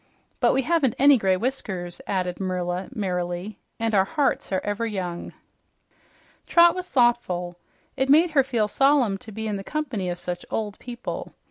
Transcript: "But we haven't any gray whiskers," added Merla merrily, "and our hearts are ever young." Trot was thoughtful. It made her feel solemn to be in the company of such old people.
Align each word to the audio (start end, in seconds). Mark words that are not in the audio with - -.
"But 0.39 0.53
we 0.53 0.63
haven't 0.63 0.95
any 0.97 1.19
gray 1.19 1.37
whiskers," 1.37 2.01
added 2.07 2.39
Merla 2.39 2.89
merrily, 2.91 3.59
"and 3.79 3.93
our 3.93 4.03
hearts 4.05 4.51
are 4.51 4.59
ever 4.63 4.83
young." 4.87 5.31
Trot 6.47 6.73
was 6.73 6.89
thoughtful. 6.89 7.59
It 7.95 8.09
made 8.09 8.31
her 8.31 8.41
feel 8.41 8.67
solemn 8.67 9.19
to 9.19 9.31
be 9.31 9.45
in 9.47 9.57
the 9.57 9.63
company 9.63 10.09
of 10.09 10.17
such 10.17 10.43
old 10.49 10.79
people. 10.79 11.33